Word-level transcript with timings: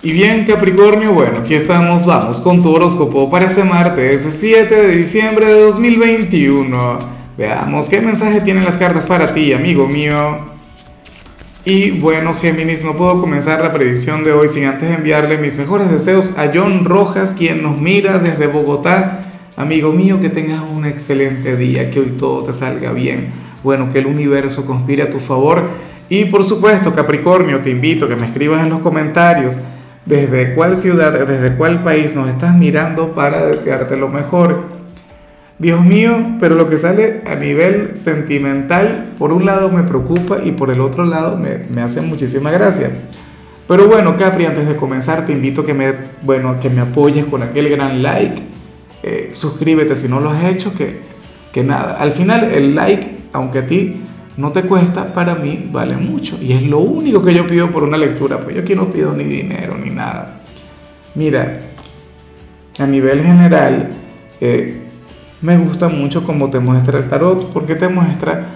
Y 0.00 0.12
bien 0.12 0.44
Capricornio, 0.44 1.12
bueno, 1.12 1.38
aquí 1.38 1.54
estamos, 1.54 2.06
vamos 2.06 2.40
con 2.40 2.62
tu 2.62 2.72
horóscopo 2.72 3.28
para 3.28 3.46
este 3.46 3.64
martes 3.64 4.24
7 4.30 4.72
de 4.72 4.96
diciembre 4.96 5.46
de 5.46 5.60
2021. 5.62 6.98
Veamos 7.36 7.88
qué 7.88 8.00
mensaje 8.00 8.40
tienen 8.42 8.64
las 8.64 8.76
cartas 8.76 9.04
para 9.06 9.34
ti, 9.34 9.52
amigo 9.52 9.88
mío. 9.88 10.38
Y 11.64 11.90
bueno, 11.90 12.34
Géminis, 12.34 12.84
no 12.84 12.96
puedo 12.96 13.20
comenzar 13.20 13.60
la 13.60 13.72
predicción 13.72 14.22
de 14.22 14.30
hoy 14.30 14.46
sin 14.46 14.66
antes 14.66 14.88
enviarle 14.96 15.36
mis 15.38 15.58
mejores 15.58 15.90
deseos 15.90 16.38
a 16.38 16.52
John 16.54 16.84
Rojas, 16.84 17.34
quien 17.36 17.64
nos 17.64 17.76
mira 17.76 18.20
desde 18.20 18.46
Bogotá. 18.46 19.22
Amigo 19.56 19.90
mío, 19.92 20.20
que 20.20 20.28
tengas 20.28 20.62
un 20.62 20.86
excelente 20.86 21.56
día, 21.56 21.90
que 21.90 21.98
hoy 21.98 22.14
todo 22.16 22.44
te 22.44 22.52
salga 22.52 22.92
bien. 22.92 23.30
Bueno, 23.64 23.92
que 23.92 23.98
el 23.98 24.06
universo 24.06 24.64
conspire 24.64 25.02
a 25.02 25.10
tu 25.10 25.18
favor. 25.18 25.68
Y 26.08 26.26
por 26.26 26.44
supuesto, 26.44 26.94
Capricornio, 26.94 27.60
te 27.62 27.70
invito 27.70 28.04
a 28.04 28.08
que 28.08 28.14
me 28.14 28.26
escribas 28.26 28.62
en 28.62 28.70
los 28.70 28.78
comentarios 28.78 29.58
desde 30.08 30.54
cuál 30.54 30.76
ciudad, 30.76 31.26
desde 31.26 31.56
cuál 31.56 31.84
país 31.84 32.16
nos 32.16 32.28
estás 32.28 32.56
mirando 32.56 33.14
para 33.14 33.46
desearte 33.46 33.96
lo 33.96 34.08
mejor. 34.08 34.64
Dios 35.58 35.84
mío, 35.84 36.36
pero 36.40 36.54
lo 36.54 36.68
que 36.68 36.78
sale 36.78 37.22
a 37.26 37.34
nivel 37.34 37.96
sentimental, 37.96 39.12
por 39.18 39.32
un 39.32 39.44
lado 39.44 39.70
me 39.70 39.82
preocupa 39.82 40.38
y 40.42 40.52
por 40.52 40.70
el 40.70 40.80
otro 40.80 41.04
lado 41.04 41.36
me, 41.36 41.58
me 41.74 41.82
hace 41.82 42.00
muchísima 42.00 42.50
gracia. 42.50 42.90
Pero 43.66 43.86
bueno, 43.86 44.16
Capri, 44.16 44.46
antes 44.46 44.66
de 44.66 44.76
comenzar 44.76 45.26
te 45.26 45.32
invito 45.32 45.60
a 45.60 45.66
que 45.66 45.74
me, 45.74 45.92
bueno, 46.22 46.58
que 46.58 46.70
me 46.70 46.80
apoyes 46.80 47.26
con 47.26 47.42
aquel 47.42 47.68
gran 47.68 48.02
like. 48.02 48.40
Eh, 49.02 49.30
suscríbete 49.34 49.94
si 49.94 50.08
no 50.08 50.20
lo 50.20 50.30
has 50.30 50.44
hecho, 50.44 50.72
que, 50.74 51.00
que 51.52 51.62
nada. 51.62 51.98
Al 51.98 52.12
final 52.12 52.44
el 52.44 52.74
like, 52.74 53.10
aunque 53.32 53.58
a 53.58 53.66
ti 53.66 54.00
no 54.38 54.50
te 54.52 54.62
cuesta, 54.62 55.12
para 55.12 55.34
mí 55.34 55.68
vale 55.70 55.96
mucho. 55.96 56.38
Y 56.40 56.54
es 56.54 56.62
lo 56.62 56.78
único 56.78 57.22
que 57.22 57.34
yo 57.34 57.46
pido 57.46 57.70
por 57.70 57.82
una 57.82 57.98
lectura, 57.98 58.40
pues 58.40 58.56
yo 58.56 58.62
aquí 58.62 58.74
no 58.74 58.90
pido 58.90 59.12
ni 59.12 59.24
dinero 59.24 59.76
ni 59.76 59.90
nada. 59.90 60.40
Mira, 61.14 61.60
a 62.78 62.86
nivel 62.86 63.20
general, 63.22 63.90
eh, 64.40 64.80
me 65.42 65.58
gusta 65.58 65.88
mucho 65.88 66.24
cómo 66.24 66.48
te 66.48 66.58
muestra 66.58 66.98
el 66.98 67.08
tarot, 67.08 67.52
porque 67.52 67.74
te 67.74 67.88
muestra 67.88 68.46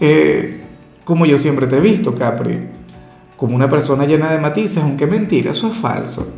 eh, 0.00 0.60
como 1.04 1.26
yo 1.26 1.36
siempre 1.38 1.66
te 1.66 1.76
he 1.76 1.80
visto, 1.80 2.14
Capri, 2.14 2.58
como 3.36 3.54
una 3.54 3.68
persona 3.68 4.06
llena 4.06 4.30
de 4.30 4.38
matices, 4.38 4.82
aunque 4.82 5.06
mentira, 5.06 5.50
eso 5.50 5.68
es 5.68 5.76
falso. 5.76 6.34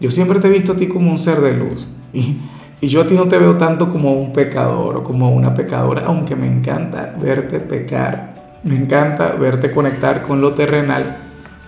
Yo 0.00 0.10
siempre 0.10 0.40
te 0.40 0.48
he 0.48 0.50
visto 0.50 0.72
a 0.72 0.76
ti 0.76 0.86
como 0.86 1.10
un 1.10 1.18
ser 1.18 1.40
de 1.40 1.54
luz. 1.54 1.86
Y, 2.12 2.38
y 2.80 2.88
yo 2.88 3.02
a 3.02 3.06
ti 3.06 3.14
no 3.14 3.28
te 3.28 3.38
veo 3.38 3.56
tanto 3.56 3.88
como 3.88 4.12
un 4.12 4.32
pecador 4.32 4.96
o 4.96 5.04
como 5.04 5.30
una 5.30 5.54
pecadora, 5.54 6.02
aunque 6.06 6.36
me 6.36 6.46
encanta 6.46 7.14
verte 7.20 7.60
pecar. 7.60 8.31
Me 8.64 8.76
encanta 8.76 9.32
verte 9.32 9.72
conectar 9.72 10.22
con 10.22 10.40
lo 10.40 10.54
terrenal 10.54 11.16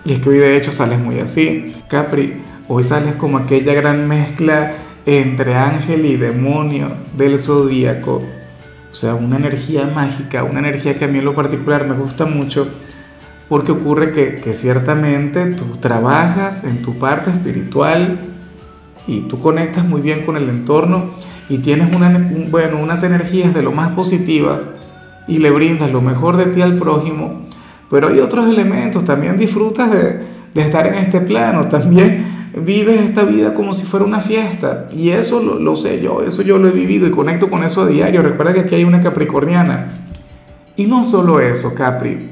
y 0.05 0.13
es 0.13 0.19
que 0.19 0.29
hoy 0.29 0.37
de 0.37 0.55
hecho 0.55 0.71
sales 0.71 0.97
muy 0.97 1.19
así. 1.19 1.75
Capri, 1.89 2.41
hoy 2.69 2.83
sales 2.83 3.15
como 3.15 3.37
aquella 3.37 3.73
gran 3.73 4.07
mezcla 4.07 4.73
entre 5.05 5.55
ángel 5.55 6.05
y 6.05 6.15
demonio 6.15 6.93
del 7.17 7.37
zodíaco. 7.37 8.23
O 8.91 8.95
sea, 8.95 9.13
una 9.13 9.35
energía 9.35 9.91
mágica, 9.93 10.43
una 10.45 10.59
energía 10.59 10.97
que 10.97 11.03
a 11.03 11.07
mí 11.09 11.19
en 11.19 11.25
lo 11.25 11.35
particular 11.35 11.85
me 11.85 11.95
gusta 11.95 12.25
mucho 12.25 12.67
porque 13.49 13.73
ocurre 13.73 14.13
que, 14.13 14.53
ciertamente 14.53 15.45
tú 15.47 15.77
trabajas 15.81 16.63
en 16.63 16.81
tu 16.81 16.97
parte 16.97 17.29
espiritual 17.29 18.19
y 19.05 19.21
tú 19.21 19.39
conectas 19.39 19.83
muy 19.83 19.99
bien 19.99 20.25
con 20.25 20.37
el 20.37 20.49
entorno 20.49 21.11
y 21.49 21.57
tienes 21.57 21.93
una, 21.93 22.31
bueno, 22.49 22.79
unas 22.81 23.03
energías 23.03 23.53
de 23.53 23.61
lo 23.61 23.71
más 23.71 23.91
positivas 23.93 24.75
y 25.27 25.37
le 25.37 25.51
brindas 25.51 25.91
lo 25.91 26.01
mejor 26.01 26.37
de 26.37 26.45
ti 26.47 26.61
al 26.61 26.77
prójimo, 26.77 27.41
pero 27.89 28.09
hay 28.09 28.19
otros 28.19 28.47
elementos, 28.47 29.05
también 29.05 29.37
disfrutas 29.37 29.91
de, 29.91 30.19
de 30.53 30.61
estar 30.61 30.87
en 30.87 30.95
este 30.95 31.21
plano, 31.21 31.67
también 31.67 32.35
vives 32.55 33.01
esta 33.01 33.23
vida 33.23 33.53
como 33.53 33.73
si 33.73 33.85
fuera 33.85 34.05
una 34.05 34.21
fiesta 34.21 34.87
y 34.91 35.09
eso 35.09 35.41
lo, 35.41 35.59
lo, 35.59 35.75
sé 35.75 36.01
yo, 36.01 36.21
eso 36.21 36.41
yo 36.41 36.57
lo 36.57 36.69
he 36.69 36.71
vivido 36.71 37.05
y 37.05 37.11
conecto 37.11 37.49
con 37.49 37.63
eso 37.63 37.81
a 37.81 37.87
diario, 37.87 38.21
recuerda 38.21 38.53
que 38.53 38.61
aquí 38.61 38.75
hay 38.75 38.83
una 38.83 39.01
capricorniana. 39.01 40.01
Y 40.77 40.87
no 40.87 41.03
solo 41.03 41.39
eso, 41.39 41.73
Capri, 41.73 42.29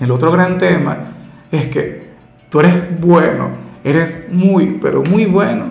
el 0.00 0.10
otro 0.10 0.30
gran 0.32 0.58
tema 0.58 1.12
es 1.50 1.66
que 1.66 2.08
tú 2.50 2.60
eres 2.60 3.00
bueno, 3.00 3.50
eres 3.84 4.28
muy, 4.32 4.78
pero 4.80 5.02
muy 5.02 5.26
bueno, 5.26 5.64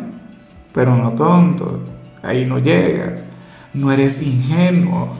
pero 0.73 0.95
no 0.95 1.11
tonto, 1.11 1.81
ahí 2.23 2.45
no 2.45 2.59
llegas, 2.59 3.29
no 3.73 3.91
eres 3.91 4.21
ingenuo, 4.21 5.15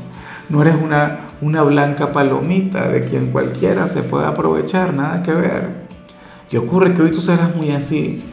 no 0.50 0.62
eres 0.62 0.76
una, 0.76 1.20
una 1.42 1.64
blanca 1.64 2.12
palomita 2.12 2.88
de 2.90 3.04
quien 3.06 3.32
cualquiera 3.32 3.88
se 3.88 4.04
puede 4.04 4.26
aprovechar, 4.26 4.94
nada 4.94 5.24
que 5.24 5.34
ver. 5.34 5.88
Y 6.50 6.58
ocurre 6.58 6.94
que 6.94 7.02
hoy 7.02 7.12
tú 7.12 7.22
serás 7.22 7.56
muy 7.56 7.72
así, 7.72 8.24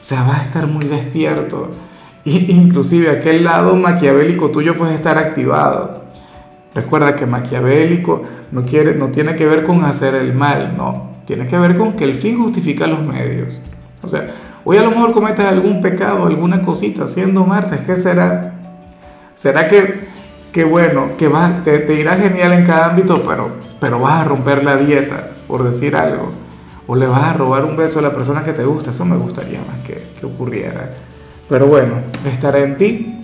o 0.00 0.04
sea, 0.04 0.22
vas 0.22 0.40
a 0.40 0.42
estar 0.44 0.66
muy 0.66 0.86
despierto. 0.86 1.70
Y 2.24 2.52
inclusive 2.52 3.10
aquel 3.10 3.44
lado 3.44 3.74
maquiavélico 3.76 4.50
tuyo 4.50 4.76
puede 4.76 4.94
estar 4.94 5.18
activado. 5.18 6.02
Recuerda 6.74 7.16
que 7.16 7.24
maquiavélico 7.24 8.22
no, 8.50 8.64
quiere, 8.64 8.94
no 8.94 9.08
tiene 9.08 9.34
que 9.34 9.46
ver 9.46 9.64
con 9.64 9.84
hacer 9.84 10.14
el 10.14 10.34
mal, 10.34 10.74
no. 10.76 11.16
Tiene 11.24 11.46
que 11.46 11.58
ver 11.58 11.76
con 11.76 11.94
que 11.94 12.04
el 12.04 12.14
fin 12.14 12.38
justifica 12.38 12.86
los 12.86 13.02
medios. 13.02 13.62
O 14.02 14.08
sea, 14.08 14.30
hoy 14.64 14.76
a 14.76 14.82
lo 14.82 14.90
mejor 14.90 15.12
cometes 15.12 15.44
algún 15.44 15.80
pecado, 15.80 16.26
alguna 16.26 16.62
cosita 16.62 17.06
siendo 17.06 17.44
martes, 17.44 17.80
¿qué 17.80 17.96
será? 17.96 18.54
¿Será 19.34 19.68
que 19.68 20.05
que 20.56 20.64
bueno, 20.64 21.18
que 21.18 21.28
va, 21.28 21.60
te, 21.62 21.80
te, 21.80 22.00
irá 22.00 22.16
genial 22.16 22.50
en 22.54 22.64
cada 22.64 22.86
ámbito, 22.86 23.22
pero, 23.28 23.50
pero 23.78 24.00
vas 24.00 24.22
a 24.22 24.24
romper 24.24 24.64
la 24.64 24.78
dieta, 24.78 25.32
por 25.46 25.62
decir 25.62 25.94
algo. 25.94 26.30
O 26.86 26.96
le 26.96 27.06
vas 27.06 27.24
a 27.24 27.34
robar 27.34 27.66
un 27.66 27.76
beso 27.76 27.98
a 27.98 28.02
la 28.02 28.14
persona 28.14 28.42
que 28.42 28.54
te 28.54 28.64
gusta. 28.64 28.88
Eso 28.88 29.04
me 29.04 29.18
gustaría 29.18 29.58
más 29.58 29.80
que, 29.86 30.06
que 30.18 30.24
ocurriera. 30.24 30.92
Pero 31.46 31.66
bueno, 31.66 31.96
estará 32.24 32.60
en 32.60 32.78
ti. 32.78 33.20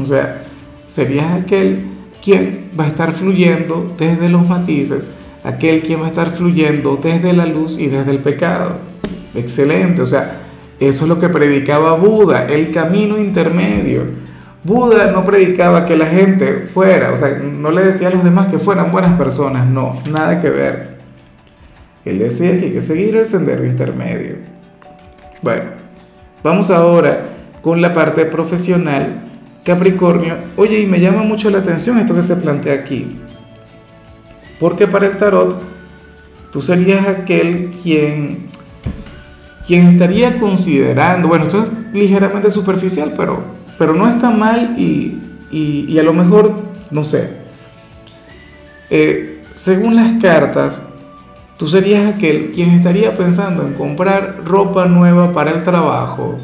O 0.00 0.06
sea, 0.06 0.42
serías 0.86 1.42
aquel 1.42 1.88
quien 2.22 2.70
va 2.78 2.84
a 2.84 2.86
estar 2.86 3.14
fluyendo 3.14 3.92
desde 3.98 4.28
los 4.28 4.48
matices, 4.48 5.08
aquel 5.42 5.82
quien 5.82 6.02
va 6.02 6.04
a 6.04 6.10
estar 6.10 6.30
fluyendo 6.30 7.00
desde 7.02 7.32
la 7.32 7.46
luz 7.46 7.80
y 7.80 7.88
desde 7.88 8.12
el 8.12 8.20
pecado. 8.20 8.76
Excelente, 9.34 10.02
o 10.02 10.06
sea, 10.06 10.42
eso 10.78 11.02
es 11.02 11.08
lo 11.08 11.18
que 11.18 11.30
predicaba 11.30 11.96
Buda, 11.96 12.46
el 12.46 12.70
camino 12.70 13.18
intermedio 13.18 14.27
Buda 14.68 15.10
no 15.10 15.24
predicaba 15.24 15.86
que 15.86 15.96
la 15.96 16.04
gente 16.04 16.66
fuera, 16.66 17.10
o 17.10 17.16
sea, 17.16 17.38
no 17.38 17.70
le 17.70 17.82
decía 17.82 18.08
a 18.08 18.10
los 18.10 18.22
demás 18.22 18.48
que 18.48 18.58
fueran 18.58 18.92
buenas 18.92 19.16
personas, 19.16 19.66
no, 19.66 19.98
nada 20.12 20.42
que 20.42 20.50
ver. 20.50 20.98
Él 22.04 22.18
decía 22.18 22.50
que 22.60 22.66
hay 22.66 22.72
que 22.72 22.82
seguir 22.82 23.16
el 23.16 23.24
sendero 23.24 23.64
intermedio. 23.64 24.36
Bueno, 25.40 25.62
vamos 26.42 26.70
ahora 26.70 27.30
con 27.62 27.80
la 27.80 27.94
parte 27.94 28.26
profesional. 28.26 29.22
Capricornio, 29.64 30.36
oye, 30.56 30.80
y 30.80 30.86
me 30.86 31.00
llama 31.00 31.22
mucho 31.22 31.48
la 31.48 31.60
atención 31.60 31.98
esto 31.98 32.14
que 32.14 32.22
se 32.22 32.36
plantea 32.36 32.74
aquí. 32.74 33.18
Porque 34.60 34.86
para 34.86 35.06
el 35.06 35.16
tarot, 35.16 35.56
tú 36.52 36.60
serías 36.60 37.08
aquel 37.08 37.70
quien, 37.82 38.48
quien 39.66 39.88
estaría 39.88 40.38
considerando, 40.38 41.26
bueno, 41.26 41.46
esto 41.46 41.62
es 41.62 41.94
ligeramente 41.94 42.50
superficial, 42.50 43.14
pero 43.16 43.57
pero 43.78 43.94
no 43.94 44.08
está 44.08 44.30
mal 44.30 44.74
y, 44.78 45.18
y, 45.50 45.98
a 45.98 46.02
lo 46.02 46.12
mejor, 46.12 46.52
no 46.90 47.04
sé, 47.04 47.38
eh, 48.90 49.42
según 49.54 49.94
las 49.94 50.20
cartas, 50.20 50.90
tú 51.56 51.68
serías 51.68 52.14
aquel 52.14 52.50
quien 52.52 52.70
estaría 52.70 53.16
pensando 53.16 53.62
en 53.62 53.74
comprar 53.74 54.42
ropa 54.44 54.86
nueva 54.86 55.32
para 55.32 55.52
el 55.52 55.62
trabajo. 55.62 56.38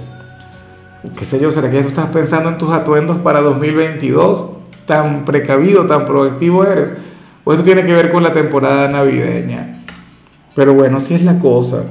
¿Qué 1.16 1.24
sé 1.24 1.38
yo? 1.38 1.52
¿Será 1.52 1.70
que 1.70 1.82
tú 1.82 1.88
estás 1.88 2.06
pensando 2.06 2.48
en 2.48 2.58
tus 2.58 2.72
atuendos 2.72 3.18
para 3.18 3.40
2022? 3.42 4.58
Tan 4.86 5.24
precavido, 5.24 5.86
tan 5.86 6.04
proactivo 6.04 6.64
eres. 6.64 6.96
O 7.44 7.52
esto 7.52 7.64
tiene 7.64 7.84
que 7.84 7.92
ver 7.92 8.10
con 8.10 8.22
la 8.22 8.32
temporada 8.32 8.88
navideña. 8.88 9.84
Pero 10.54 10.72
bueno, 10.72 11.00
si 11.00 11.14
es 11.14 11.22
la 11.22 11.38
cosa. 11.38 11.84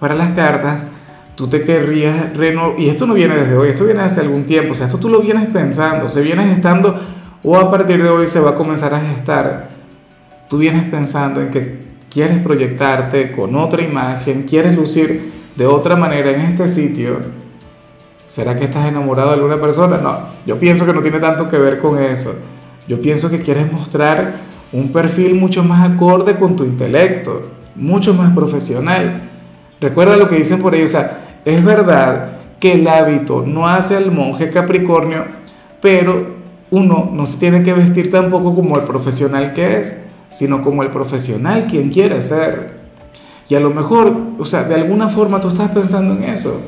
Para 0.00 0.14
las 0.14 0.32
cartas, 0.32 0.88
tú 1.34 1.48
te 1.48 1.62
querrías 1.62 2.36
renovar, 2.36 2.78
y 2.78 2.88
esto 2.88 3.06
no 3.06 3.14
viene 3.14 3.34
desde 3.34 3.56
hoy, 3.56 3.68
esto 3.68 3.84
viene 3.84 4.00
hace 4.00 4.20
algún 4.20 4.44
tiempo, 4.44 4.72
o 4.72 4.74
sea, 4.74 4.86
esto 4.86 4.98
tú 4.98 5.08
lo 5.08 5.20
vienes 5.20 5.46
pensando, 5.46 6.08
se 6.08 6.22
viene 6.22 6.46
gestando, 6.46 7.00
o 7.42 7.56
a 7.56 7.70
partir 7.70 8.02
de 8.02 8.08
hoy 8.08 8.26
se 8.26 8.40
va 8.40 8.50
a 8.50 8.54
comenzar 8.54 8.94
a 8.94 9.00
gestar. 9.00 9.70
Tú 10.48 10.58
vienes 10.58 10.84
pensando 10.90 11.40
en 11.40 11.50
que 11.50 11.84
quieres 12.10 12.38
proyectarte 12.38 13.32
con 13.32 13.56
otra 13.56 13.82
imagen, 13.82 14.42
quieres 14.42 14.76
lucir 14.76 15.32
de 15.56 15.66
otra 15.66 15.96
manera 15.96 16.30
en 16.30 16.40
este 16.40 16.68
sitio. 16.68 17.18
¿Será 18.26 18.58
que 18.58 18.64
estás 18.64 18.86
enamorado 18.86 19.30
de 19.30 19.34
alguna 19.36 19.60
persona? 19.60 19.98
No, 19.98 20.18
yo 20.46 20.58
pienso 20.58 20.86
que 20.86 20.92
no 20.92 21.02
tiene 21.02 21.18
tanto 21.18 21.48
que 21.48 21.58
ver 21.58 21.78
con 21.78 21.98
eso. 21.98 22.34
Yo 22.88 23.00
pienso 23.00 23.30
que 23.30 23.40
quieres 23.40 23.70
mostrar 23.70 24.34
un 24.72 24.92
perfil 24.92 25.34
mucho 25.34 25.62
más 25.62 25.90
acorde 25.90 26.36
con 26.36 26.56
tu 26.56 26.64
intelecto, 26.64 27.50
mucho 27.74 28.14
más 28.14 28.34
profesional. 28.34 29.20
Recuerda 29.80 30.16
lo 30.16 30.28
que 30.28 30.36
dicen 30.36 30.60
por 30.60 30.74
ahí, 30.74 30.82
o 30.82 30.88
sea, 30.88 31.23
es 31.44 31.64
verdad 31.64 32.38
que 32.58 32.72
el 32.72 32.88
hábito 32.88 33.44
no 33.46 33.68
hace 33.68 33.96
al 33.96 34.10
monje 34.10 34.50
Capricornio, 34.50 35.24
pero 35.80 36.34
uno 36.70 37.10
no 37.12 37.26
se 37.26 37.38
tiene 37.38 37.62
que 37.62 37.72
vestir 37.72 38.10
tampoco 38.10 38.54
como 38.54 38.76
el 38.76 38.84
profesional 38.84 39.52
que 39.52 39.80
es, 39.80 40.00
sino 40.30 40.62
como 40.62 40.82
el 40.82 40.90
profesional 40.90 41.66
quien 41.66 41.90
quiere 41.90 42.20
ser. 42.22 42.84
Y 43.48 43.54
a 43.54 43.60
lo 43.60 43.70
mejor, 43.70 44.12
o 44.38 44.44
sea, 44.44 44.64
de 44.64 44.74
alguna 44.74 45.08
forma 45.08 45.40
tú 45.40 45.48
estás 45.48 45.70
pensando 45.70 46.14
en 46.14 46.24
eso. 46.24 46.60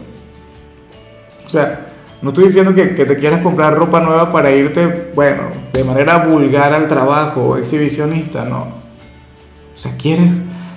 O 1.45 1.49
sea, 1.49 1.87
no 2.23 2.29
estoy 2.29 2.45
diciendo 2.45 2.75
que, 2.75 2.87
te 2.87 3.17
quieras 3.17 3.43
comprar 3.43 3.75
ropa 3.75 4.01
nueva 4.01 4.31
para 4.31 4.51
irte, 4.51 5.13
bueno, 5.15 5.45
de 5.73 5.85
manera 5.85 6.27
vulgar 6.27 6.75
al 6.75 6.89
trabajo, 6.89 7.57
exhibicionista, 7.57 8.45
no. 8.45 8.61
O 8.61 9.79
sea, 9.79 9.97
quieres 9.97 10.31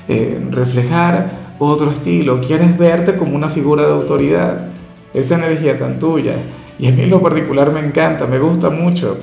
eh, 0.08 0.42
reflejar 0.52 1.39
otro 1.60 1.92
estilo, 1.92 2.40
quieres 2.40 2.78
verte 2.78 3.16
como 3.16 3.36
una 3.36 3.50
figura 3.50 3.86
de 3.86 3.92
autoridad, 3.92 4.70
esa 5.14 5.36
energía 5.36 5.78
tan 5.78 6.00
tuya. 6.00 6.36
Y 6.80 6.88
a 6.88 6.92
mí 6.92 7.06
lo 7.06 7.22
particular 7.22 7.72
me 7.72 7.82
encanta, 7.82 8.26
me 8.26 8.40
gusta 8.40 8.70
mucho. 8.70 9.18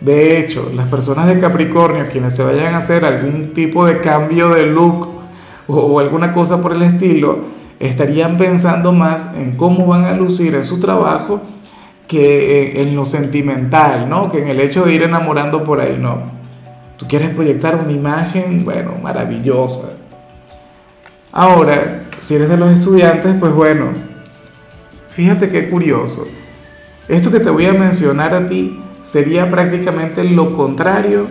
De 0.00 0.38
hecho, 0.38 0.70
las 0.74 0.88
personas 0.88 1.28
de 1.28 1.38
Capricornio, 1.38 2.08
quienes 2.10 2.34
se 2.34 2.42
vayan 2.42 2.74
a 2.74 2.78
hacer 2.78 3.04
algún 3.04 3.52
tipo 3.54 3.86
de 3.86 4.00
cambio 4.00 4.50
de 4.50 4.66
look 4.66 5.08
o, 5.68 6.00
alguna 6.00 6.32
cosa 6.32 6.60
por 6.60 6.74
el 6.74 6.82
estilo, 6.82 7.38
estarían 7.78 8.36
pensando 8.36 8.92
más 8.92 9.32
en 9.34 9.56
cómo 9.56 9.86
van 9.86 10.04
a 10.04 10.14
lucir 10.14 10.54
en 10.54 10.64
su 10.64 10.80
trabajo 10.80 11.40
que 12.08 12.82
en, 12.82 12.94
lo 12.94 13.06
sentimental, 13.06 14.08
¿no? 14.08 14.30
Que 14.30 14.42
en 14.42 14.48
el 14.48 14.60
hecho 14.60 14.84
de 14.84 14.94
ir 14.94 15.02
enamorando 15.04 15.64
por 15.64 15.80
ahí, 15.80 15.96
no. 15.98 16.34
Tú 16.98 17.06
quieres 17.08 17.30
proyectar 17.30 17.76
una 17.76 17.92
imagen, 17.92 18.62
bueno, 18.64 18.92
maravillosa. 19.02 20.03
Ahora, 21.36 22.04
si 22.20 22.36
eres 22.36 22.48
de 22.48 22.56
los 22.56 22.70
estudiantes, 22.70 23.34
pues 23.40 23.52
bueno, 23.52 23.86
fíjate 25.08 25.48
qué 25.48 25.68
curioso. 25.68 26.28
Esto 27.08 27.32
que 27.32 27.40
te 27.40 27.50
voy 27.50 27.66
a 27.66 27.72
mencionar 27.72 28.32
a 28.36 28.46
ti 28.46 28.80
sería 29.02 29.50
prácticamente 29.50 30.22
lo 30.22 30.54
contrario 30.54 31.26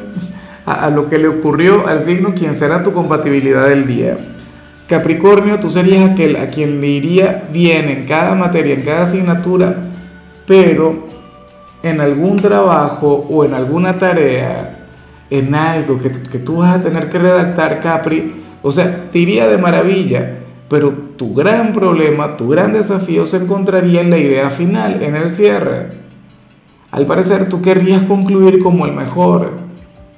a, 0.65 0.89
lo 0.89 1.05
que 1.05 1.19
le 1.19 1.29
ocurrió 1.29 1.87
al 1.87 2.01
signo 2.01 2.33
quien 2.35 2.53
será 2.53 2.83
tu 2.83 2.91
compatibilidad 2.91 3.69
del 3.69 3.87
día. 3.87 4.17
Capricornio, 4.89 5.61
tú 5.61 5.69
serías 5.69 6.11
aquel 6.11 6.35
a 6.35 6.47
quien 6.47 6.81
le 6.81 6.87
iría 6.87 7.47
bien 7.53 7.87
en 7.87 8.05
cada 8.05 8.35
materia, 8.35 8.73
en 8.73 8.81
cada 8.81 9.03
asignatura, 9.03 9.85
pero 10.45 11.07
en 11.81 12.01
algún 12.01 12.35
trabajo 12.35 13.25
o 13.29 13.45
en 13.45 13.53
alguna 13.53 13.97
tarea, 13.97 14.85
en 15.29 15.55
algo 15.55 15.97
que, 15.97 16.11
que 16.11 16.39
tú 16.39 16.57
vas 16.57 16.75
a 16.75 16.81
tener 16.81 17.07
que 17.07 17.19
redactar, 17.19 17.79
Capri, 17.79 18.42
o 18.63 18.71
sea, 18.71 19.11
te 19.11 19.19
iría 19.19 19.47
de 19.47 19.57
maravilla, 19.57 20.39
pero 20.69 20.91
tu 21.17 21.33
gran 21.33 21.73
problema, 21.73 22.37
tu 22.37 22.47
gran 22.47 22.73
desafío 22.73 23.25
se 23.25 23.37
encontraría 23.37 24.01
en 24.01 24.09
la 24.09 24.17
idea 24.17 24.49
final, 24.49 25.03
en 25.03 25.15
el 25.15 25.29
cierre. 25.29 25.89
Al 26.89 27.05
parecer 27.05 27.49
tú 27.49 27.61
querrías 27.61 28.03
concluir 28.03 28.59
como 28.59 28.85
el 28.85 28.93
mejor. 28.93 29.51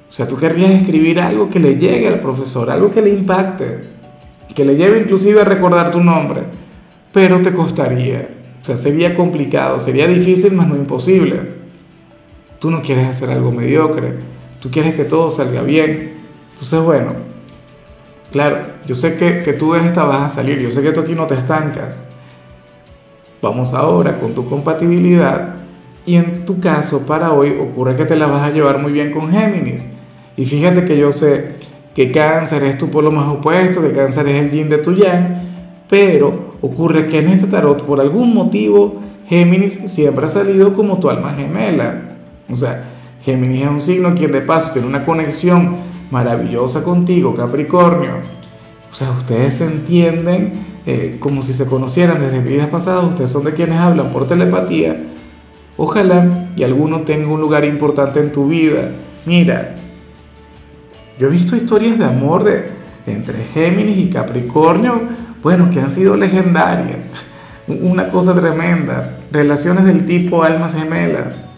O 0.08 0.12
sea, 0.12 0.28
tú 0.28 0.36
querrías 0.36 0.70
escribir 0.70 1.20
algo 1.20 1.48
que 1.48 1.58
le 1.58 1.76
llegue 1.76 2.06
al 2.06 2.20
profesor, 2.20 2.70
algo 2.70 2.90
que 2.90 3.02
le 3.02 3.10
impacte, 3.10 3.80
que 4.54 4.64
le 4.64 4.76
lleve 4.76 5.00
inclusive 5.00 5.40
a 5.40 5.44
recordar 5.44 5.90
tu 5.90 6.02
nombre, 6.02 6.42
pero 7.12 7.42
te 7.42 7.52
costaría. 7.52 8.28
O 8.62 8.64
sea, 8.64 8.76
sería 8.76 9.14
complicado, 9.14 9.78
sería 9.78 10.06
difícil, 10.06 10.52
mas 10.52 10.68
no 10.68 10.76
imposible. 10.76 11.40
Tú 12.60 12.70
no 12.70 12.80
quieres 12.80 13.08
hacer 13.08 13.30
algo 13.30 13.50
mediocre, 13.50 14.14
tú 14.60 14.70
quieres 14.70 14.94
que 14.94 15.04
todo 15.04 15.30
salga 15.30 15.62
bien. 15.62 16.14
Entonces, 16.52 16.80
bueno, 16.80 17.25
claro, 18.36 18.66
yo 18.86 18.94
sé 18.94 19.16
que, 19.16 19.54
tú 19.54 19.72
de 19.72 19.80
esta 19.80 20.04
vas 20.04 20.20
a 20.20 20.28
salir, 20.28 20.58
yo 20.58 20.70
sé 20.70 20.82
que 20.82 20.92
tú 20.92 21.00
aquí 21.00 21.14
no 21.14 21.26
te 21.26 21.34
estancas. 21.34 22.10
Vamos 23.40 23.72
ahora 23.72 24.18
con 24.18 24.34
tu 24.34 24.46
compatibilidad 24.46 25.54
y 26.04 26.16
en 26.16 26.44
tu 26.44 26.60
caso, 26.60 27.06
para 27.06 27.32
hoy, 27.32 27.56
ocurre 27.58 27.96
que 27.96 28.04
te 28.04 28.14
la 28.14 28.26
vas 28.26 28.42
a 28.42 28.50
llevar 28.50 28.78
muy 28.78 28.92
bien 28.92 29.10
con 29.10 29.32
Géminis. 29.32 29.94
Y 30.36 30.44
fíjate 30.44 30.84
que 30.84 30.98
yo 30.98 31.12
sé 31.12 31.56
que 31.94 32.12
cáncer 32.12 32.62
es 32.64 32.76
tu 32.76 32.90
polo 32.90 33.10
más 33.10 33.26
opuesto, 33.26 33.80
que 33.80 33.92
cáncer 33.92 34.28
es 34.28 34.44
el 34.44 34.50
yin 34.50 34.68
de 34.68 34.78
tu 34.78 34.92
yang, 34.92 35.80
pero 35.88 36.56
ocurre 36.60 37.06
que 37.06 37.20
en 37.20 37.28
este 37.28 37.46
tarot, 37.46 37.86
por 37.86 38.02
algún 38.02 38.34
motivo, 38.34 39.00
Géminis 39.30 39.72
siempre 39.72 40.26
ha 40.26 40.28
salido 40.28 40.74
como 40.74 41.00
tu 41.00 41.08
alma 41.08 41.32
gemela. 41.32 42.02
O 42.50 42.56
sea, 42.56 42.84
Géminis 43.24 43.62
es 43.62 43.68
un 43.70 43.80
signo 43.80 44.14
quien 44.14 44.30
de 44.30 44.42
paso 44.42 44.72
tiene 44.72 44.86
una 44.86 45.06
conexión 45.06 45.86
maravillosa 46.10 46.84
contigo, 46.84 47.34
Capricornio. 47.34 48.12
O 48.90 48.94
sea, 48.94 49.10
ustedes 49.10 49.58
se 49.58 49.66
entienden 49.66 50.52
eh, 50.86 51.16
como 51.20 51.42
si 51.42 51.52
se 51.52 51.66
conocieran 51.66 52.20
desde 52.20 52.40
vidas 52.40 52.68
pasadas, 52.68 53.04
ustedes 53.04 53.30
son 53.30 53.44
de 53.44 53.52
quienes 53.52 53.78
hablan 53.78 54.10
por 54.12 54.26
telepatía 54.26 54.96
Ojalá 55.76 56.48
y 56.56 56.64
alguno 56.64 57.02
tenga 57.02 57.28
un 57.28 57.40
lugar 57.40 57.64
importante 57.64 58.20
en 58.20 58.32
tu 58.32 58.48
vida. 58.48 58.92
Mira, 59.26 59.74
yo 61.18 61.26
he 61.26 61.30
visto 61.30 61.54
historias 61.54 61.98
de 61.98 62.06
amor 62.06 62.44
de, 62.44 62.70
entre 63.06 63.44
Géminis 63.44 63.98
y 63.98 64.08
Capricornio, 64.08 65.02
bueno, 65.42 65.68
que 65.70 65.80
han 65.80 65.90
sido 65.90 66.16
legendarias. 66.16 67.12
Una 67.68 68.08
cosa 68.08 68.34
tremenda. 68.34 69.18
Relaciones 69.30 69.84
del 69.84 70.06
tipo 70.06 70.42
almas 70.42 70.74
gemelas. 70.74 71.50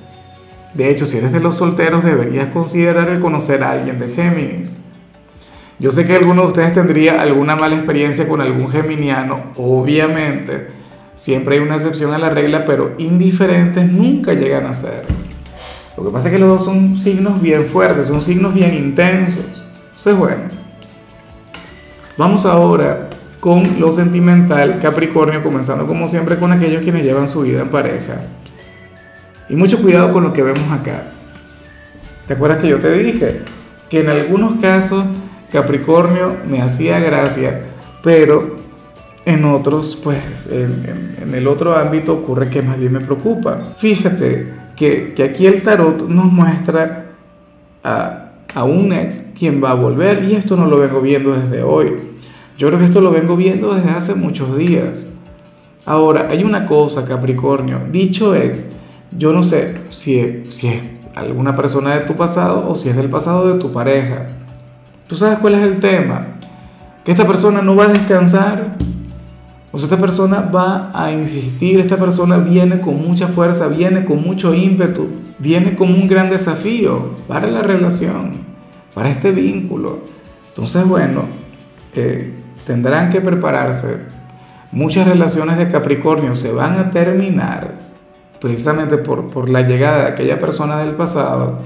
De 0.75 0.91
hecho, 0.91 1.07
si 1.07 1.19
eres 1.19 1.33
de 1.33 1.41
los 1.41 1.57
solteros, 1.57 2.05
deberías 2.05 2.49
considerar 2.49 3.09
el 3.11 3.21
conocer 3.21 3.63
a 3.63 3.73
alguien 3.73 3.99
de 3.99 4.09
Géminis. 4.09 4.85
Yo 5.79 5.91
sé 5.91 6.07
que 6.07 6.17
alguno 6.17 6.43
de 6.43 6.49
ustedes 6.49 6.73
tendría 6.73 7.21
alguna 7.21 7.57
mala 7.57 7.77
experiencia 7.77 8.29
con 8.29 8.41
algún 8.41 8.69
geminiano, 8.69 9.53
obviamente 9.57 10.79
Siempre 11.19 11.57
hay 11.57 11.63
una 11.63 11.75
excepción 11.75 12.15
a 12.15 12.19
la 12.19 12.31
regla, 12.31 12.65
pero 12.65 12.93
indiferentes 12.97 13.91
nunca 13.91 14.35
llegan 14.35 14.67
a 14.67 14.73
ser. 14.73 15.05
Lo 15.97 16.05
que 16.05 16.11
pasa 16.13 16.29
es 16.29 16.35
que 16.35 16.39
los 16.39 16.49
dos 16.49 16.65
son 16.65 16.97
signos 16.97 17.43
bien 17.43 17.65
fuertes, 17.65 18.07
son 18.07 18.23
signos 18.23 18.55
bien 18.55 18.73
intensos. 18.73 19.67
Entonces, 19.87 20.17
bueno, 20.17 20.43
vamos 22.17 22.47
ahora 22.47 23.11
con 23.41 23.81
lo 23.81 23.91
sentimental, 23.91 24.79
Capricornio, 24.81 25.43
comenzando 25.43 25.89
como 25.89 26.07
siempre 26.07 26.37
con 26.39 26.53
aquellos 26.53 26.85
quienes 26.85 27.03
llevan 27.03 27.27
su 27.27 27.43
vida 27.43 27.63
en 27.63 27.71
pareja. 27.71 28.21
Y 29.49 29.57
mucho 29.57 29.81
cuidado 29.81 30.13
con 30.13 30.25
lo 30.25 30.33
que 30.33 30.43
vemos 30.43 30.71
acá. 30.71 31.03
¿Te 32.27 32.35
acuerdas 32.35 32.59
que 32.59 32.69
yo 32.69 32.79
te 32.79 32.91
dije 32.93 33.43
que 33.89 34.01
en 34.01 34.11
algunos 34.11 34.57
casos 34.61 35.05
Capricornio 35.51 36.37
me 36.47 36.61
hacía 36.61 36.99
gracia, 36.99 37.63
pero 38.03 38.57
en 39.25 39.45
otros, 39.45 39.99
pues 40.03 40.49
en, 40.51 41.35
el 41.35 41.47
otro 41.47 41.77
ámbito 41.77 42.15
ocurre 42.15 42.49
que 42.49 42.63
más 42.63 42.79
bien 42.79 42.93
me 42.93 43.01
preocupa. 43.01 43.75
Fíjate 43.77 44.53
que, 44.77 45.15
aquí 45.23 45.47
el 45.47 45.63
tarot 45.63 46.09
nos 46.09 46.27
muestra 46.27 47.07
a, 47.83 48.33
a 48.55 48.65
un 48.65 48.93
ex 48.93 49.33
quien 49.39 49.63
va 49.63 49.71
a 49.71 49.75
volver 49.75 50.25
y 50.25 50.35
esto 50.35 50.57
no 50.57 50.67
lo 50.67 50.79
vengo 50.79 51.01
viendo 51.01 51.33
desde 51.33 51.63
hoy. 51.63 51.95
Yo 52.59 52.69
creo 52.69 52.79
que 52.79 52.87
esto 52.87 53.01
lo 53.01 53.11
vengo 53.11 53.37
viendo 53.37 53.75
desde 53.75 53.91
hace 53.91 54.15
muchos 54.15 54.57
días. 54.57 55.09
Ahora, 55.87 56.29
hay 56.31 56.45
una 56.45 56.67
cosa, 56.67 57.07
Capricornio, 57.07 57.81
dicho 57.91 58.35
ex, 58.35 58.73
yo 59.11 59.33
no 59.33 59.43
sé 59.43 59.81
si, 59.91 60.19
es 60.19 60.83
alguna 61.15 61.57
persona 61.57 61.95
de 61.95 62.07
tu 62.07 62.15
pasado 62.15 62.69
o 62.69 62.75
si 62.75 62.89
es 62.89 62.97
del 62.97 63.09
pasado 63.09 63.53
de 63.53 63.59
tu 63.59 63.73
pareja. 63.73 64.29
¿Tú 65.07 65.17
sabes 65.17 65.39
cuál 65.39 65.55
es 65.55 65.63
el 65.63 65.81
tema? 65.81 66.27
Que 67.05 67.13
esta 67.13 67.27
persona 67.27 67.63
no 67.63 67.75
va 67.75 67.85
a 67.85 67.89
descansar 67.89 68.77
o 69.71 69.77
sea, 69.77 69.85
esta 69.85 70.01
persona 70.01 70.41
va 70.41 70.91
a 70.95 71.13
insistir, 71.13 71.79
esta 71.79 71.99
persona 71.99 72.39
viene 72.39 72.81
con 72.81 73.03
mucha 73.03 73.27
fuerza, 73.27 73.69
viene 73.69 74.07
con 74.07 74.23
mucho 74.23 74.55
ímpetu, 74.55 75.09
viene 75.39 75.77
como 75.77 75.95
un 75.95 76.09
gran 76.09 76.31
desafío 76.31 77.17
para 77.29 77.49
la 77.49 77.61
relación, 77.61 78.39
para 78.95 79.11
este 79.11 79.31
vínculo. 79.31 80.01
Entonces, 80.49 80.87
bueno, 80.87 81.25
eh, 81.95 82.33
tendrán 82.65 83.11
que 83.11 83.21
prepararse. 83.21 84.07
Muchas 84.73 85.07
relaciones 85.07 85.59
de 85.59 85.69
Capricornio 85.69 86.35
se 86.35 86.51
van 86.51 86.79
a 86.79 86.91
terminar 86.91 87.88
precisamente 88.41 88.99
por, 88.99 89.31
por 89.31 89.49
la 89.49 89.63
llegada 89.63 90.05
de 90.05 90.07
aquella 90.13 90.39
persona 90.39 90.79
del 90.79 90.93
pasado. 90.93 91.61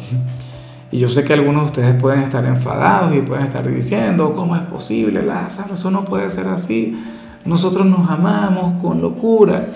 Y 0.90 0.98
yo 0.98 1.08
sé 1.08 1.24
que 1.24 1.32
algunos 1.32 1.62
de 1.62 1.66
ustedes 1.66 2.00
pueden 2.00 2.20
estar 2.20 2.44
enfadados 2.44 3.14
y 3.16 3.20
pueden 3.20 3.46
estar 3.46 3.66
diciendo, 3.70 4.32
¿cómo 4.34 4.56
es 4.56 4.62
posible, 4.62 5.22
Lázaro? 5.22 5.74
Eso 5.74 5.90
no 5.90 6.04
puede 6.04 6.28
ser 6.28 6.48
así 6.48 6.96
nosotros 7.44 7.86
nos 7.86 8.08
amamos 8.08 8.74
con 8.80 9.00
locura. 9.00 9.66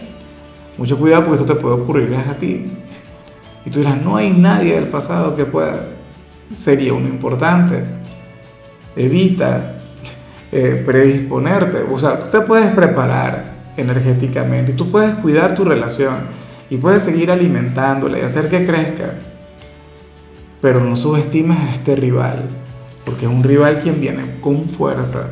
Mucho 0.78 0.98
cuidado 0.98 1.24
porque 1.24 1.42
esto 1.42 1.54
te 1.54 1.60
puede 1.60 1.74
ocurrir 1.74 2.14
a 2.14 2.34
ti. 2.34 2.66
Y 3.64 3.70
tú 3.70 3.80
dirás, 3.80 4.00
no 4.00 4.16
hay 4.16 4.30
nadie 4.30 4.74
del 4.74 4.88
pasado 4.88 5.34
que 5.34 5.44
pueda. 5.44 5.86
Sería 6.52 6.92
uno 6.92 7.08
importante. 7.08 7.82
Evita 8.94 9.74
eh, 10.52 10.82
predisponerte. 10.86 11.84
O 11.90 11.98
sea, 11.98 12.18
tú 12.18 12.26
te 12.26 12.40
puedes 12.40 12.72
preparar 12.72 13.56
energéticamente. 13.76 14.72
Tú 14.72 14.90
puedes 14.90 15.14
cuidar 15.16 15.54
tu 15.54 15.64
relación 15.64 16.45
y 16.70 16.76
puedes 16.76 17.02
seguir 17.02 17.30
alimentándola 17.30 18.18
y 18.18 18.22
hacer 18.22 18.48
que 18.48 18.66
crezca. 18.66 19.14
Pero 20.60 20.80
no 20.80 20.96
subestimes 20.96 21.58
a 21.58 21.74
este 21.74 21.96
rival, 21.96 22.44
porque 23.04 23.26
es 23.26 23.30
un 23.30 23.42
rival 23.42 23.80
quien 23.80 24.00
viene 24.00 24.38
con 24.40 24.68
fuerza 24.68 25.30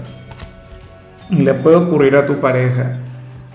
le 1.30 1.54
puede 1.54 1.76
ocurrir 1.76 2.16
a 2.16 2.26
tu 2.26 2.36
pareja. 2.36 2.98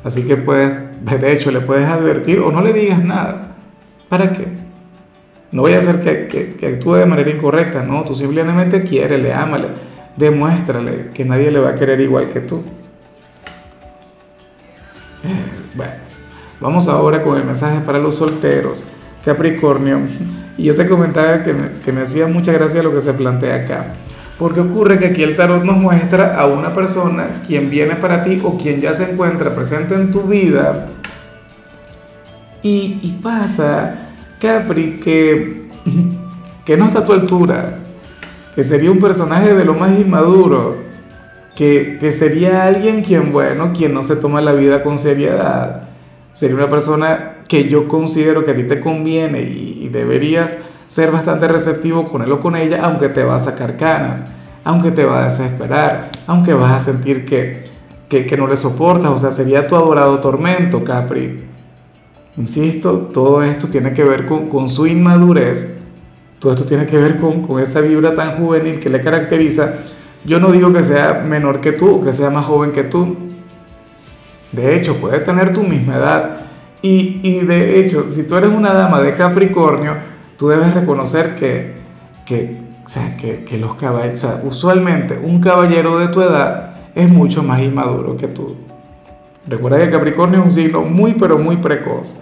Así 0.04 0.28
que 0.28 0.38
puedes, 0.38 0.72
de 1.04 1.32
hecho, 1.32 1.52
le 1.52 1.62
puedes 1.62 1.88
advertir 1.88 2.40
o 2.40 2.52
no 2.52 2.62
le 2.62 2.74
digas 2.74 3.04
nada. 3.04 3.56
¿Para 4.08 4.32
qué? 4.32 4.48
No 5.52 5.64
voy 5.64 5.74
a 5.74 5.80
hacer 5.80 6.02
que, 6.02 6.56
que, 6.58 6.68
actúe 6.68 6.94
de 6.94 7.06
manera 7.06 7.30
incorrecta, 7.30 7.84
no, 7.84 8.04
tú 8.04 8.16
simplemente 8.16 8.84
quiere, 8.84 9.18
le 9.18 9.34
ámale. 9.34 9.68
demuéstrale 10.16 11.10
que 11.14 11.26
nadie 11.26 11.50
le 11.50 11.60
va 11.60 11.70
a 11.70 11.76
querer 11.76 12.00
igual 12.02 12.30
que 12.30 12.42
tú. 12.42 12.64
Vamos 16.62 16.88
ahora 16.88 17.22
con 17.22 17.38
el 17.38 17.46
mensaje 17.46 17.80
para 17.82 18.00
los 18.00 18.16
solteros. 18.16 18.84
Capricornio, 19.24 20.00
y 20.58 20.64
yo 20.64 20.76
te 20.76 20.88
comentaba 20.88 21.42
que 21.42 21.54
me, 21.54 21.72
que 21.84 21.94
me 21.94 22.02
hacía 22.02 22.28
mucha 22.28 22.52
gracia 22.52 22.84
lo 22.84 22.94
que 22.94 23.00
se 23.00 23.14
plantea 23.14 23.56
acá. 23.56 23.94
Porque 24.38 24.60
ocurre 24.60 25.00
que 25.00 25.08
aquí 25.08 25.24
el 25.24 25.36
tarot 25.36 25.64
nos 25.64 25.78
muestra 25.78 26.40
a 26.40 26.48
una 26.48 26.74
persona 26.74 27.42
quien 27.48 27.70
viene 27.70 27.96
para 27.96 28.24
ti 28.24 28.40
o 28.44 28.58
quien 28.58 28.82
ya 28.82 28.94
se 28.94 29.12
encuentra 29.12 29.54
presente 29.54 29.96
en 29.96 30.12
tu 30.12 30.24
vida. 30.24 30.90
Y, 32.62 33.00
y 33.02 33.20
pasa, 33.22 34.10
Capri, 34.40 35.00
que, 35.00 35.70
que 36.66 36.78
no 36.78 36.86
está 36.86 37.00
a 37.00 37.06
tu 37.06 37.14
altura, 37.14 37.80
que 38.56 38.64
sería 38.64 38.92
un 38.92 39.00
personaje 39.00 39.54
de 39.54 39.64
lo 39.64 39.74
más 39.74 39.98
inmaduro, 39.98 40.76
que, 41.56 41.98
que 42.00 42.12
sería 42.12 42.66
alguien 42.66 43.02
quien, 43.02 43.32
bueno, 43.32 43.72
quien 43.74 43.94
no 43.94 44.04
se 44.04 44.18
toma 44.18 44.42
la 44.42 44.54
vida 44.54 44.84
con 44.84 44.98
seriedad. 44.98 45.89
Sería 46.40 46.56
una 46.56 46.70
persona 46.70 47.40
que 47.50 47.68
yo 47.68 47.90
considero 47.90 48.46
que 48.46 48.52
a 48.52 48.56
ti 48.56 48.64
te 48.64 48.80
conviene 48.80 49.42
y, 49.42 49.90
deberías 49.92 50.58
ser 50.88 51.12
bastante 51.12 51.50
receptivo 51.50 52.08
con 52.08 52.22
él 52.22 52.32
o 52.32 52.40
con 52.40 52.56
ella, 52.56 52.80
aunque 52.86 53.10
te 53.10 53.26
va 53.26 53.36
a 53.36 53.40
sacar 53.40 53.76
canas, 53.76 54.24
aunque 54.64 54.92
te 54.92 55.04
va 55.04 55.22
a 55.22 55.26
desesperar, 55.26 56.12
aunque 56.28 56.54
vas 56.54 56.72
a 56.72 56.80
sentir 56.80 57.26
que, 57.26 57.66
que, 58.08 58.38
no 58.38 58.48
le 58.48 58.56
soportas, 58.56 59.12
o 59.12 59.18
sea, 59.18 59.32
sería 59.32 59.68
tu 59.68 59.76
adorado 59.76 60.22
tormento, 60.22 60.82
Capri. 60.82 61.44
Insisto, 62.38 63.10
todo 63.14 63.44
esto 63.44 63.68
tiene 63.68 63.94
que 63.94 64.06
ver 64.06 64.26
con, 64.26 64.48
con 64.48 64.70
su 64.70 64.88
inmadurez, 64.88 65.78
todo 66.40 66.54
esto 66.54 66.64
tiene 66.64 66.86
que 66.86 66.98
ver 66.98 67.20
con, 67.20 67.46
con 67.46 67.62
esa 67.62 67.82
vibra 67.82 68.16
tan 68.16 68.38
juvenil 68.38 68.80
que 68.80 68.88
le 68.88 69.02
caracteriza. 69.02 69.74
Yo 70.24 70.40
no 70.40 70.54
digo 70.54 70.72
que 70.72 70.84
sea 70.84 71.22
menor 71.28 71.60
que 71.60 71.74
tú 71.74 72.02
que 72.02 72.14
sea 72.14 72.30
más 72.30 72.46
joven 72.46 72.72
que 72.72 72.84
tú. 72.84 73.28
De 74.52 74.76
hecho, 74.76 74.98
puede 74.98 75.20
tener 75.20 75.54
tu 75.54 75.64
misma 75.64 75.98
edad. 75.98 76.38
Y, 76.82 77.20
y 77.24 77.40
de 77.42 77.80
hecho, 77.80 78.08
si 78.08 78.24
tú 78.28 78.36
eres 78.36 78.50
una 78.50 78.74
dama 78.74 79.02
de 79.02 79.16
Capricornio, 79.16 79.96
tú 80.38 80.48
debes 80.48 80.74
reconocer 80.74 81.36
que, 81.36 81.76
que, 82.26 82.58
o 82.86 82.90
sea, 82.90 83.18
que, 83.18 83.44
que 83.44 83.58
los 83.58 83.76
caballeros, 83.76 84.24
o 84.24 84.28
sea, 84.28 84.42
usualmente 84.44 85.20
un 85.22 85.42
caballero 85.42 86.00
de 86.00 86.08
tu 86.08 86.22
edad 86.22 86.74
es 86.96 87.10
mucho 87.10 87.44
más 87.44 87.62
inmaduro 87.62 88.18
que 88.18 88.28
tú. 88.28 88.56
Recuerda 89.48 89.80
que 89.80 89.90
Capricornio 89.90 90.40
es 90.40 90.46
un 90.46 90.52
signo 90.52 90.82
muy 90.82 91.16
pero 91.16 91.38
muy 91.38 91.58
precoz. 91.58 92.22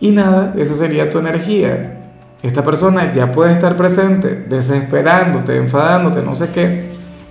Y 0.00 0.10
nada, 0.10 0.54
esa 0.56 0.74
sería 0.74 1.10
tu 1.10 1.18
energía. 1.18 1.94
Esta 2.42 2.64
persona 2.64 3.12
ya 3.12 3.32
puede 3.32 3.52
estar 3.52 3.76
presente, 3.76 4.44
desesperándote, 4.48 5.56
enfadándote, 5.56 6.22
no 6.22 6.34
sé 6.36 6.50
qué, 6.50 6.87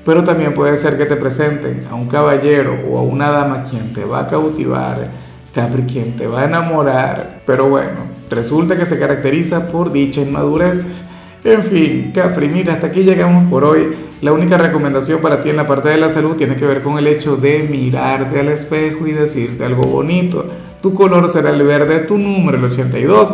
pero 0.07 0.23
también 0.23 0.53
puede 0.53 0.77
ser 0.77 0.97
que 0.97 1.05
te 1.05 1.17
presenten 1.17 1.85
a 1.91 1.95
un 1.95 2.07
caballero 2.07 2.77
o 2.89 2.97
a 2.97 3.01
una 3.01 3.29
dama 3.29 3.65
quien 3.69 3.91
te 3.91 4.05
va 4.05 4.21
a 4.21 4.27
cautivar, 4.27 5.05
Capri 5.53 5.83
quien 5.83 6.15
te 6.15 6.27
va 6.27 6.43
a 6.43 6.45
enamorar, 6.45 7.41
pero 7.45 7.67
bueno, 7.67 8.07
resulta 8.29 8.77
que 8.77 8.85
se 8.85 8.97
caracteriza 8.97 9.69
por 9.69 9.91
dicha 9.91 10.21
inmadurez. 10.21 10.85
En 11.43 11.61
fin, 11.61 12.11
Capri, 12.15 12.47
mira, 12.47 12.71
hasta 12.71 12.87
aquí 12.87 13.03
llegamos 13.03 13.49
por 13.49 13.65
hoy. 13.65 13.97
La 14.21 14.31
única 14.31 14.57
recomendación 14.57 15.19
para 15.19 15.41
ti 15.41 15.49
en 15.49 15.57
la 15.57 15.67
parte 15.67 15.89
de 15.89 15.97
la 15.97 16.07
salud 16.07 16.37
tiene 16.37 16.55
que 16.55 16.65
ver 16.65 16.81
con 16.81 16.97
el 16.97 17.05
hecho 17.07 17.35
de 17.35 17.67
mirarte 17.69 18.39
al 18.39 18.47
espejo 18.47 19.07
y 19.07 19.11
decirte 19.11 19.65
algo 19.65 19.83
bonito. 19.83 20.45
Tu 20.81 20.93
color 20.93 21.27
será 21.27 21.49
el 21.49 21.63
verde, 21.63 21.99
tu 21.99 22.17
número 22.17 22.57
el 22.57 22.63
82. 22.63 23.33